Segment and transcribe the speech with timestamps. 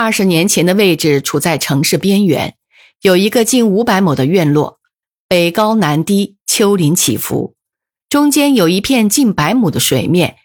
[0.00, 2.54] 二十年前的位置处在城市边缘，
[3.02, 4.78] 有一个近五百亩的院落，
[5.26, 7.56] 北高南低，丘陵起伏，
[8.08, 10.36] 中间有一片近百亩的水面，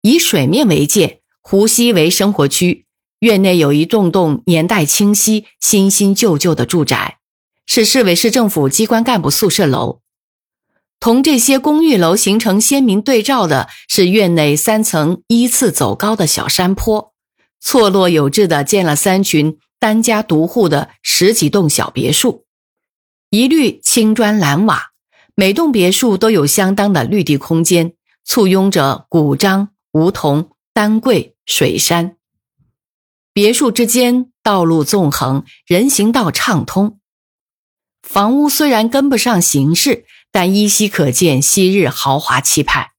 [0.00, 2.86] 以水面为界，湖西为生活区。
[3.18, 7.18] 院内有一栋栋年代清晰、新新旧旧的住宅，
[7.66, 10.00] 是市委市政府机关干部宿舍楼。
[10.98, 17.13] 同这些公寓楼形成鲜明对照的是院内三层依次走高的小山坡。
[17.64, 22.44] 错落有致地建了三群单家独户的十几栋小别墅，
[23.30, 24.90] 一律青砖蓝瓦，
[25.34, 32.16] 每栋别墅都有相当的绿地空间，簇拥着古樟、梧桐、丹桂、水杉。
[33.32, 37.00] 别墅之间道路纵横，人行道畅通。
[38.02, 42.92] 房屋虽然跟不上形势，但依稀可见昔日豪华气派。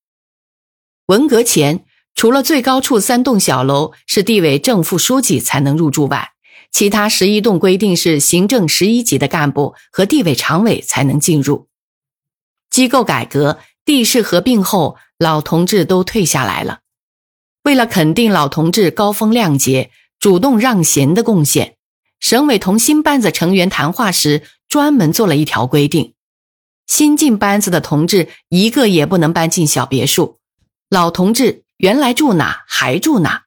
[1.06, 1.85] 文革前。
[2.16, 6.32] 除了最高处三栋小楼是地委正副书记才能入住外，
[6.72, 11.68] 其他十一栋规定是行政十一级的干部和地委常委才能进入。
[12.70, 16.80] 机构改革、地市合并后，老同志都退下来了。
[17.64, 21.76] 为了肯定老同志高风亮节、主动让贤的贡献，
[22.22, 26.14] 省委同新班子成员谈话时专门做了一条规定：
[26.88, 30.40] 新进班子的同志一个也不能搬进小别墅，
[30.90, 31.65] 老同志。
[31.78, 33.44] 原来住哪还住哪，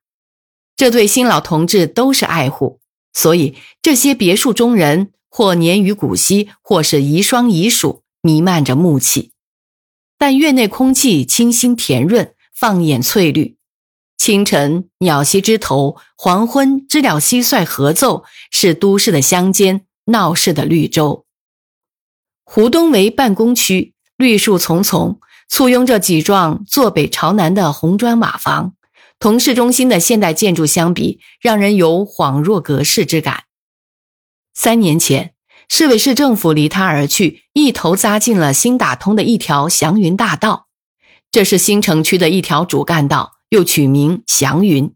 [0.77, 2.81] 这对新老同志都是爱护，
[3.13, 9.33] 所以这些别墅中人或年逾古稀，或是遗孀遗属，弥漫着木气。
[10.19, 13.57] 但院内空气清新甜润，放眼翠绿。
[14.17, 21.25] 清晨鸟栖枝头，黄昏知了蟋蟀合奏，是都市的乡间，闹市的绿洲。
[22.45, 25.21] 湖东为办公区，绿树丛丛。
[25.49, 28.75] 簇拥着几幢坐北朝南的红砖瓦房，
[29.19, 33.45] 同市中心的现代建筑相比，让人有恍若隔世之感。
[34.55, 35.33] 三年前，
[35.69, 40.67] 市委市政府离他而去，一头扎进了新打通的一条祥云大道。
[41.31, 44.93] 这是新城区的一条主干道，又取名祥云，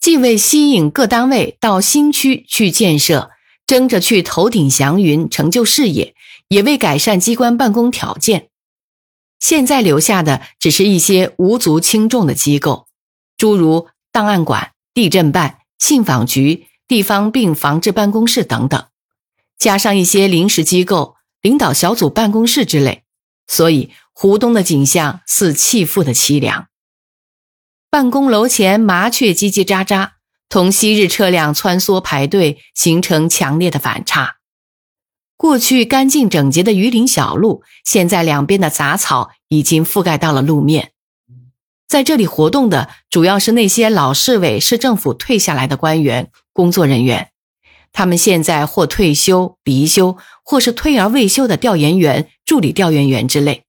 [0.00, 3.30] 既为吸引各单位到新区去建设，
[3.66, 6.14] 争着去头顶祥云成就事业，
[6.48, 8.48] 也为改善机关办公条件。
[9.38, 12.88] 现在留下的只是一些无足轻重的机构，
[13.36, 18.86] 诸如档案馆、地震办、信访局、地方病防治办公室等等，
[19.58, 23.04] 加上一些临时机构、领导小组办公室之类。
[23.46, 26.66] 所以，湖东的景象似弃妇的凄凉。
[27.90, 30.10] 办公楼前麻雀叽叽喳喳，
[30.48, 34.35] 同昔日车辆穿梭排队形成强烈的反差。
[35.36, 40.92] 过去干净整洁的榆林小路，现在两边的杂草已经覆盖到了路面。
[41.86, 47.30] 在这里活动的主要是那些老市委、市政府退下来的官员、工作人员，
[47.92, 53.62] 他们现在或退休、离休，或是退而未休的调研员、助理调研员之类。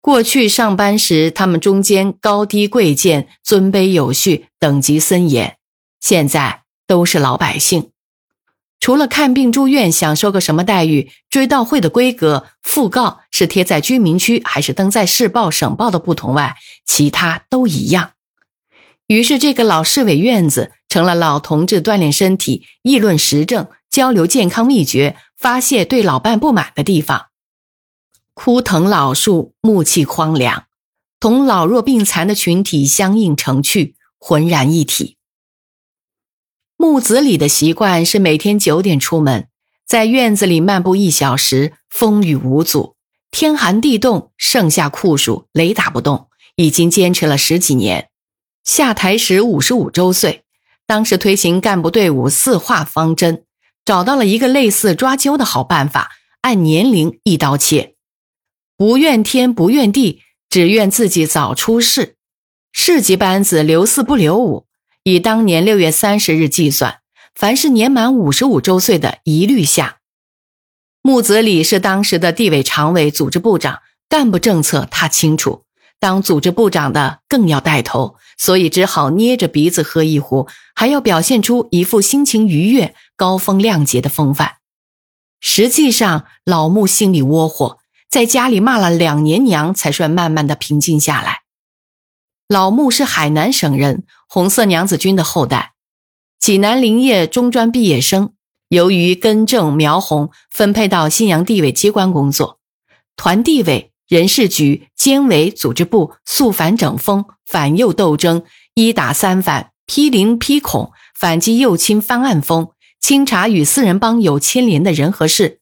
[0.00, 5.56] 过去上班时，他们中间高低贵贱、尊卑有序、等级森严，
[6.00, 7.90] 现在都是老百姓。
[8.80, 16.56] 除了看病住院享受个什么待遇，追悼会的规格、讣告是贴在居民区还是登在市报、省报的不同外，
[16.86, 18.12] 其他都一样。
[19.08, 27.26] 于是，这个老市委院子成了老同志锻炼身体、议论时政、交流健康秘诀、发泄对老伴不满的地方。
[28.34, 30.64] 枯藤老树，木气荒凉，
[31.18, 35.17] 同老弱病残的群体相映成趣，浑然一体。
[36.80, 39.48] 木子李的习惯是每天九点出门，
[39.84, 42.94] 在院子里漫步一小时，风雨无阻，
[43.32, 48.10] 天寒地冻，盛夏酷暑，雷打不动，已经坚持了十几年。
[48.62, 50.44] 下台时五十五周岁，
[50.86, 53.42] 当时推行干部队伍四化方针，
[53.84, 57.96] 找到了一个类似抓阄的好办法，按年龄一刀切，
[58.76, 62.14] 不怨天不怨地，只怨自己早出世。
[62.70, 64.67] 市级班子留四不留五。
[65.02, 67.00] 以当年六月三十日计算，
[67.34, 69.98] 凡是年满五十五周岁的，一律下。
[71.02, 75.64] 木子李是当时的地委常委、组织部长，干部政策他清楚，
[75.98, 84.56] 当组织部长的更要带头，所以只好捏着鼻子喝一壶，还要表现出一副心情愉悦、高风亮节的风范。
[85.40, 87.78] 实际上，老穆心里窝火，
[88.10, 91.42] 在家里骂了两年娘，才算慢慢的平静下来。
[92.48, 95.74] 老穆是海南省人，红色娘子军的后代，
[96.40, 98.32] 济南林业中专毕业生。
[98.70, 102.58] 由于根正苗红，分配到信阳地委机关工作，
[103.16, 108.42] 团地委、人事局、监委、组织部肃反整风、反右斗争、
[108.72, 115.60] 一打三反、批林批孔、反击右倾翻案风、清查与四人帮有牵连的人和事。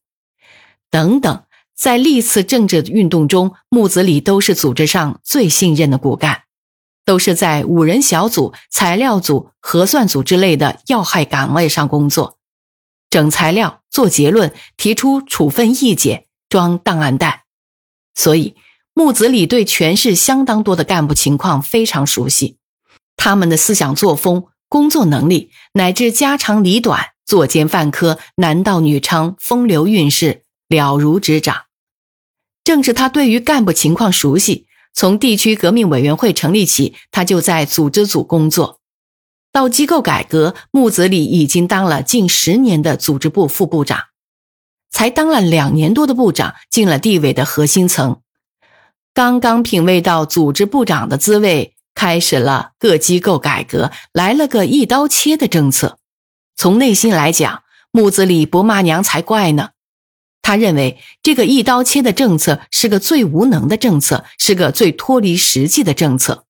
[0.88, 1.42] 等等，
[1.76, 6.42] 在历次政治运动中，木子李都是组织上最信任的骨干，
[7.06, 12.36] 都是在五人小组、材料组、核算组之类的要害岗位上工作。
[13.08, 17.44] 整材料、做结论、提出处分意见、装档案袋，
[18.14, 18.56] 所以
[18.92, 22.58] 木子李对全市相当多的干部情况非常熟悉，
[23.16, 31.66] 他们的思想作风、工作能力乃至家长里短、作奸犯科、男盗女娼、风流韵事了如指掌。
[32.64, 38.80] 正是他对于干部情况熟悉，从地区革命委员会成立起，他就在组织组工作。
[39.52, 44.04] 到机构改革，木子李已经当了近十年的组织部副部长，
[44.90, 48.22] 才当了两年多的部长，进了地委的核心层，
[49.12, 55.98] 刚刚品味到组织部长的滋味，开始了各机构改革，来了个一刀切的政策。
[56.56, 59.72] 从内心来讲，木子李不骂娘才怪呢。
[60.46, 66.44] 他认为这个一刀切的政策是个最无能的政策，是个最脱离实际的政策。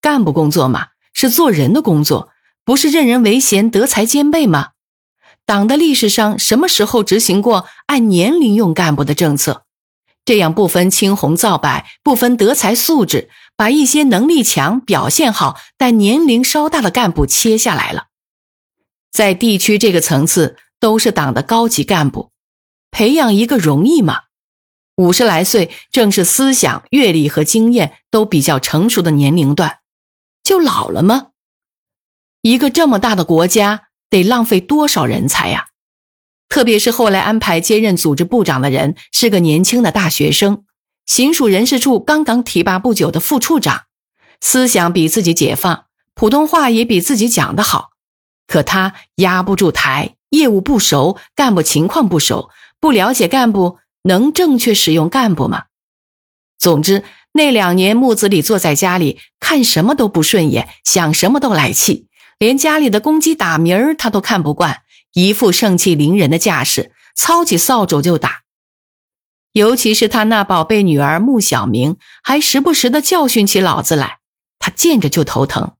[0.00, 0.88] 干部工作嘛。
[1.14, 2.30] 是做人的工作，
[2.62, 4.70] 不是任人唯贤、德才兼备吗？
[5.46, 9.62] 党的历史上什么时候执行过按年龄用干部的政策？
[10.26, 18.08] 这样不分青红皂白、不分德才素质，把一些能力强、表现好但年龄稍大的干部切下来了，
[19.10, 22.30] 在地区这个层次都是党的高级干部，
[22.90, 24.22] 培养一个容易吗？
[24.96, 29.80] 五十来岁正是思想、阅历和经验都比较成熟的年龄段。
[30.42, 31.28] 就老了吗？
[32.42, 35.66] 一个这么大的国家得浪费多少人才呀？
[36.48, 40.64] 特别是后来安排接任组织部长的人是个年轻的大学生，
[41.04, 43.86] 行署人事处刚刚提拔不久的副处长，
[44.40, 47.90] 思想比自己解放，普通话也比自己讲得好，
[48.46, 52.50] 可他压不住台，业务不熟，干部情况不熟，
[52.86, 55.64] 不了解干部，能正确使用干部吗？
[56.56, 57.02] 总之。
[57.32, 62.06] 那两年，木子李坐在家里，看什么都不顺眼，想什么都来气，
[62.38, 64.82] 连家里的公鸡打鸣儿他都看不惯，
[65.14, 68.42] 一副盛气凌人的架势，操起扫帚就打。
[69.50, 74.20] 尤其是他那宝贝女儿穆小明，还时不时的教训起老子来，
[74.60, 75.72] 他见着就头疼。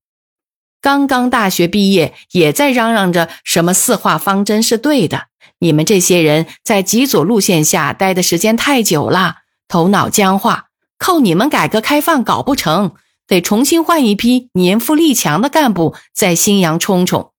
[0.81, 9.37] 刚刚大学毕业，也在嚷嚷着什么四化方针是对的，你们这些人在极左路线下待的时间太久了，
[9.69, 10.67] 头脑僵化。
[10.99, 12.95] 靠你们改革开放搞不成，
[13.27, 17.33] 得重新换一批年富力强的干部在新阳冲冲。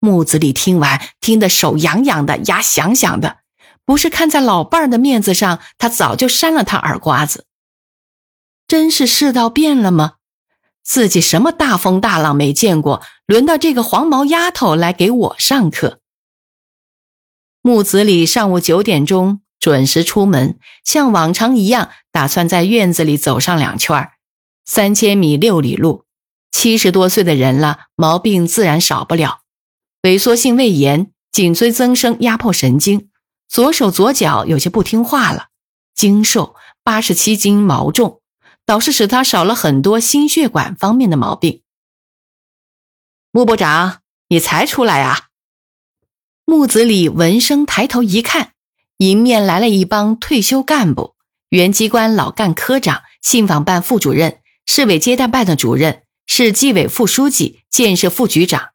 [0.00, 3.38] 木子李听完，听得手痒痒的，牙响响的。
[3.84, 7.46] 不是看在老伴儿的面子上，他早就扇了他耳刮子。
[8.66, 10.14] 真是世道变了吗？
[10.82, 15.99] 自己什么大风大浪没见过，轮到这个黄毛丫头来给我上课。
[17.62, 19.40] 木子李上午九点钟。
[19.60, 24.10] 准时出门，像往常一样，打算在院子里走上两圈
[24.64, 26.06] 三千米六里路，
[26.50, 29.42] 七十多岁的人了，毛病自然少不了。
[30.00, 33.10] 萎缩性胃炎、颈椎增生压迫神经，
[33.48, 35.48] 左手左脚有些不听话了。
[35.94, 38.22] 精瘦，八十七斤毛重，
[38.64, 41.60] 倒是使他少了很多心血管方面的毛病。
[43.30, 43.98] 穆部长，
[44.28, 45.26] 你才出来啊？
[46.50, 48.54] 木子李闻声抬头一看。
[48.96, 51.14] 迎面来了一帮退休干部，
[51.48, 58.70] 原机关老干科长、信访办副主任、市委接待办的主任、市纪委副书记、建设副局长，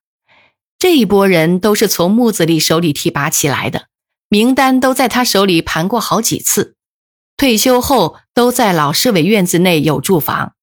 [0.80, 3.88] 这一拨人都是从木子李手里提拔起来的，
[4.30, 6.78] 名单都在他手里盘过好几次。
[7.36, 10.54] 退休后都在老市委院子内有住房，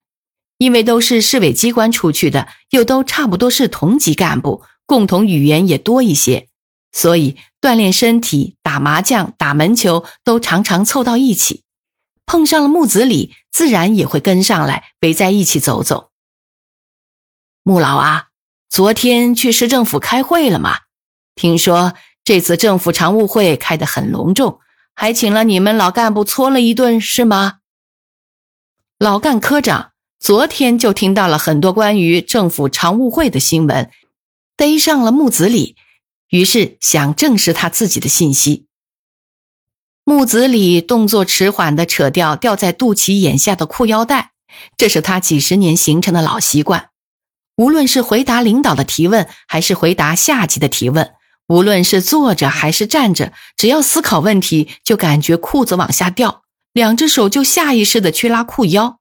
[0.57, 6.49] 因为都是市委机关出去的，又都差不多是同级干部，共同语言也多一些。
[6.93, 11.65] 所以锻炼身体、打麻将、打门球都常常凑到一起，
[12.27, 16.11] 碰上了木子李，自然也会跟上来围在一起走走。
[17.63, 18.27] 穆老啊，
[18.69, 20.81] 昨天去市政府开会了吗？
[21.35, 21.95] 听说
[22.25, 24.61] 这次政府常务会开得很隆重，
[24.95, 27.61] 还请了你们老干部搓了一顿，是吗？
[28.99, 33.91] 老干科长昨天就听到了很多关于政府常务会的新闻，
[34.57, 35.75] 逮上了木子李，
[36.33, 38.65] 于是想证实他自己的信息。
[40.03, 44.33] 木子李动作迟缓地扯掉吊在肚脐眼下的裤腰带，
[44.79, 46.89] 这是他几十年形成的老习惯。
[47.57, 51.13] 无论是回答领导的提问，还是回答下级的提问，
[51.49, 58.99] 无论是坐着还是站着，只要思考问题，就感觉裤子往下掉，两只手就下意识地去拉裤腰。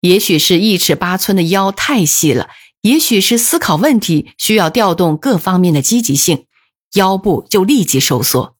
[0.00, 2.50] 也许是一尺八寸的腰太细了，
[2.82, 6.46] 也许是思考问题需要调动各方面的积极性，
[6.94, 8.56] 腰部就立即收缩。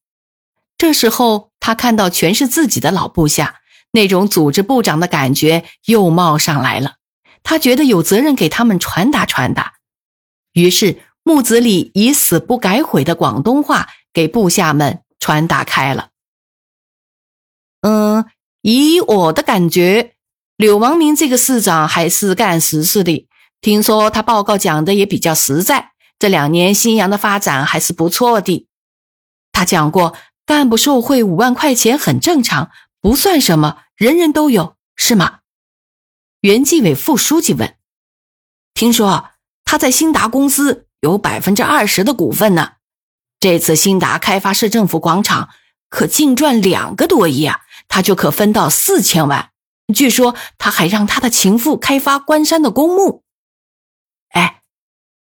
[0.78, 3.60] 这时候，他看到全是自己的老部下，
[3.92, 6.94] 那种组织部长的感觉又冒上来了。
[7.42, 9.74] 他觉得有责任给他们传达传达，
[10.52, 16.10] 于是木子李以死不改悔的广东话给部下们传达开了。
[17.80, 18.24] 嗯，
[18.60, 20.14] 以我的感觉，
[20.56, 23.26] 柳王明这个市长还是干实事的。
[23.62, 28.66] 听说他报告讲的也比较实在，这两年新阳的发展还是不错的。
[29.52, 35.38] 他讲过，干部受贿五万块钱很正常，不算什么，人人都有，是吗？
[36.40, 37.76] 原纪委副书记问
[38.74, 39.30] ：“听说
[39.64, 42.72] 他在新达公司有百分之二十的股份呢。
[43.38, 45.50] 这次新达开发市政府广场
[45.88, 49.50] 可净赚两个多亿啊，他就可分到四千万。
[49.94, 53.21] 据说他还让他的情妇开发关山的公墓。
[54.32, 54.62] 哎，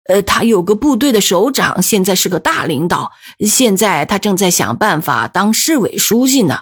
[0.06, 3.12] 呃，他有个部队的首长，现在是个大领导，
[3.46, 6.62] 现在他正在想办法当市委书记呢。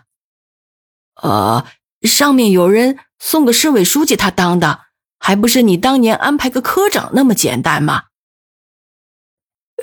[1.22, 1.66] 呃，
[2.02, 4.86] 上面有人。”送个市委书记，他当的
[5.20, 8.06] 还不是你当年安排个科长那么简单吗？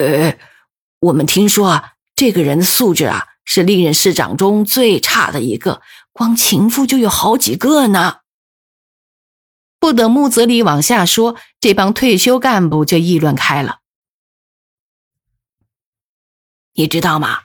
[0.00, 0.36] 呃，
[0.98, 8.22] 我们听说啊，这个人的素质啊是历任市长中最差的一个，光情妇就有好几个呢。
[9.80, 13.78] 不等木泽里往下说，这帮退休干部就议论开了。
[16.74, 17.38] 你知道吗？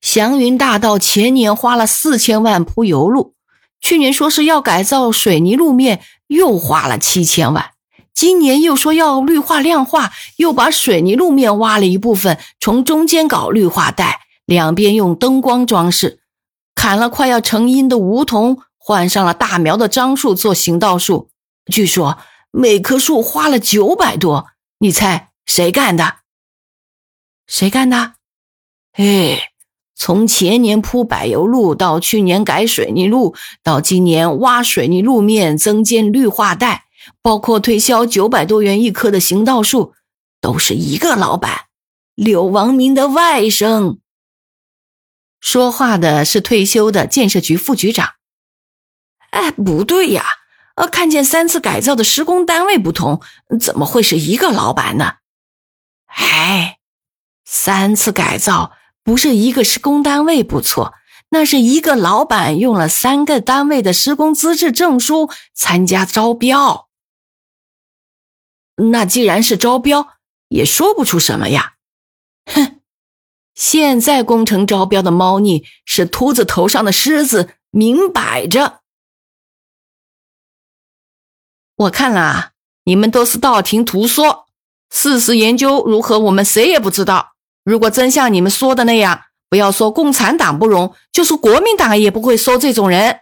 [0.00, 3.34] 祥云大道前年花了四千万铺油路。
[3.80, 7.72] 去年说是要改造水泥路面，又花了七千万；
[8.14, 16.20] 今年又说要绿化亮化，又把水泥路面挖了一部分，从中间搞绿化带，两边用灯光装饰，
[16.74, 21.30] 砍了快要成荫的梧桐，换上了大苗的樟树做行道树。
[21.70, 22.18] 据说
[22.50, 26.18] 每棵树花了九百多，你猜谁干的？
[27.46, 28.14] 谁干的？
[28.92, 29.52] 哎。
[29.98, 36.84] 从前年铺柏油路，到去年改水泥路，到今年挖水泥路面增建绿化带，
[37.22, 39.94] 包括推销九百多元一棵的行道树，
[40.38, 41.68] 都是一个老板——
[42.14, 43.96] 柳王明的外甥。
[45.40, 48.16] 说话的是退休的建设局副局长。
[49.30, 50.26] 哎，不对呀！
[50.76, 53.20] 呃，看见三次改造的施工单位不同，
[53.60, 55.16] 怎么会是一个老板呢？
[56.06, 56.78] 哎，
[57.44, 58.72] 三次改造。
[59.02, 60.92] 不是一个施工单位不错，
[61.28, 66.88] 那是一个老板用了三个单位的施工资质证书参加招标。
[68.90, 70.08] 那既然是招标，
[70.48, 71.74] 也说不出什么呀。
[72.52, 72.80] 哼，
[73.54, 78.80] 现在工程招标的猫腻是秃子头上的虱子，明摆着。
[81.76, 82.52] 我看了，
[82.84, 84.46] 你们都是道听途说，
[84.90, 87.34] 事实研究如何，我们谁也不知道。
[87.64, 93.20] 如果真像你们说的那样，不要说共产党不容，就是国民党也不会收这种人。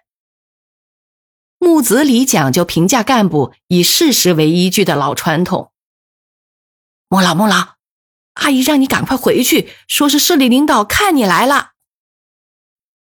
[1.59, 5.73] 木子李讲究评价干部以事实为依据的老传统。
[7.09, 7.75] 莫老莫老，
[8.35, 11.74] 阿姨让你赶快回去，说是市里领导看你来了。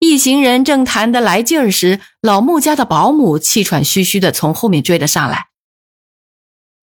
[0.08, 5.48] 一行人正谈得来劲儿时，老穆家的保姆气喘吁吁的从后面追了上来。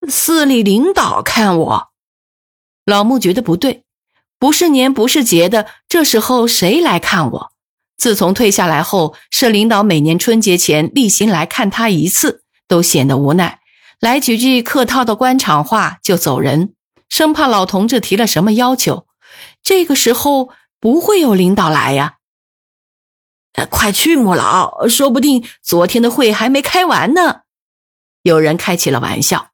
[0.09, 1.87] 市里领导看我，
[2.85, 3.85] 老穆觉得不对。
[4.37, 7.51] 不是年不是节的，这时候谁来看我？
[7.95, 13.61] 自从退下来后，市领导每年春节前例行来看他一次，都显得无奈，
[14.01, 16.73] 来几句客套的官场话就走人，
[17.07, 19.07] 生怕老同志提了什么要求。
[19.63, 20.49] 这个时候
[20.81, 22.15] 不会有领导来呀。
[23.69, 27.41] 快去，穆老，说不定昨天的会还没开完呢。
[28.23, 29.52] 有人开起了玩笑。